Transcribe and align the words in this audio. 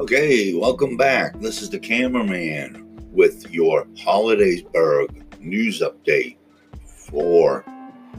Okay, 0.00 0.54
welcome 0.54 0.96
back. 0.96 1.38
This 1.40 1.60
is 1.60 1.68
the 1.68 1.78
cameraman 1.78 2.88
with 3.12 3.52
your 3.52 3.84
Hollidaysburg 3.96 5.40
news 5.40 5.82
update 5.82 6.38
for 7.10 7.66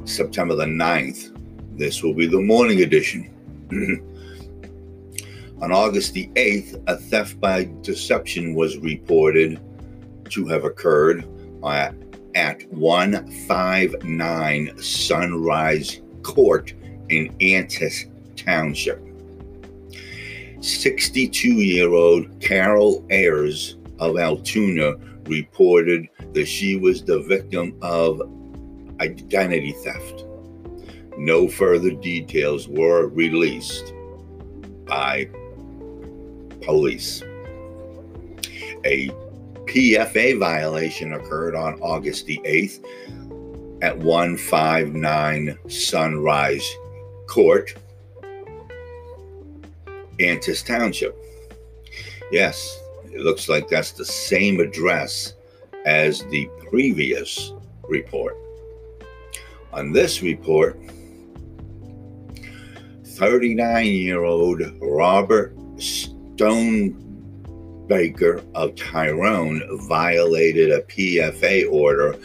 September 0.05 0.53
the 0.53 0.65
9th. 0.65 1.35
This 1.75 2.03
will 2.03 2.13
be 2.13 2.27
the 2.27 2.39
morning 2.39 2.83
edition. 2.83 3.33
On 5.63 5.71
August 5.71 6.13
the 6.13 6.27
8th, 6.35 6.83
a 6.85 6.97
theft 6.97 7.41
by 7.41 7.67
deception 7.81 8.53
was 8.53 8.77
reported 8.77 9.59
to 10.29 10.45
have 10.45 10.65
occurred 10.65 11.27
at, 11.65 11.95
at 12.35 12.61
159 12.71 14.77
Sunrise 14.77 15.99
Court 16.21 16.75
in 17.09 17.35
Antis 17.41 18.05
Township. 18.35 19.10
62 20.61 21.47
year 21.47 21.91
old 21.91 22.39
Carol 22.39 23.05
Ayers 23.09 23.77
of 23.99 24.17
Altoona 24.17 24.93
reported 25.25 26.07
that 26.33 26.45
she 26.45 26.75
was 26.75 27.03
the 27.03 27.21
victim 27.21 27.75
of 27.81 28.21
identity 28.99 29.73
theft. 29.83 30.25
No 31.17 31.47
further 31.47 31.91
details 31.91 32.67
were 32.67 33.07
released 33.07 33.93
by 34.85 35.29
police. 36.61 37.23
A 38.85 39.09
PFA 39.65 40.39
violation 40.39 41.13
occurred 41.13 41.55
on 41.55 41.79
August 41.81 42.25
the 42.27 42.39
8th 42.45 42.83
at 43.81 43.97
159 43.97 45.57
Sunrise 45.67 46.69
Court 47.27 47.73
Antis 50.19 50.61
Township. 50.63 51.15
Yes, 52.31 52.79
it 53.11 53.21
looks 53.21 53.49
like 53.49 53.67
that's 53.67 53.91
the 53.91 54.05
same 54.05 54.59
address 54.59 55.33
as 55.85 56.23
the 56.25 56.49
previous 56.69 57.53
report. 57.87 58.37
On 59.73 59.91
this 59.91 60.21
report, 60.21 60.79
39 63.03 63.85
year 63.85 64.23
old 64.23 64.61
Robert 64.81 65.55
Stonebaker 65.77 66.95
of 68.55 68.75
Tyrone 68.75 69.61
violated 69.87 70.71
a 70.71 70.81
PFA 70.81 71.71
order 71.71 72.17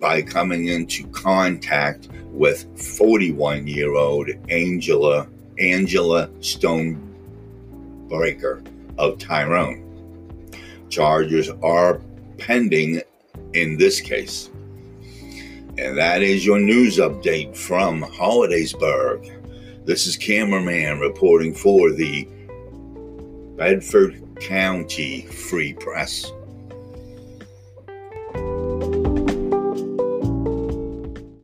by 0.00 0.22
coming 0.22 0.68
into 0.68 1.06
contact 1.08 2.08
with 2.26 2.66
41 2.98 3.66
year 3.66 3.94
old 3.94 4.28
Angela 4.48 5.28
Angela 5.58 6.28
Stone 6.40 7.05
Breaker 8.08 8.62
of 8.98 9.18
Tyrone. 9.18 9.82
Charges 10.88 11.50
are 11.62 12.00
pending 12.38 13.02
in 13.52 13.76
this 13.76 14.00
case. 14.00 14.50
And 15.78 15.96
that 15.98 16.22
is 16.22 16.46
your 16.46 16.58
news 16.58 16.96
update 16.98 17.56
from 17.56 18.02
Hollidaysburg. 18.02 19.84
This 19.84 20.06
is 20.06 20.16
Cameraman 20.16 20.98
reporting 20.98 21.52
for 21.52 21.92
the 21.92 22.26
Bedford 23.56 24.22
County 24.40 25.22
Free 25.22 25.74
Press. 25.74 26.32